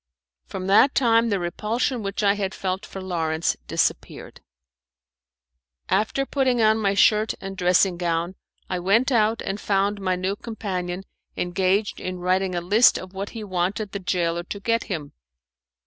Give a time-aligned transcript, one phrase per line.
[0.47, 4.41] From that time the repulsion which I had felt for Lawrence disappeared.
[5.89, 8.33] After putting on my shirt and dressing gown,
[8.67, 11.03] I went out and found my new companion
[11.37, 15.13] engaged in writing a list of what he wanted the gaoler to get him.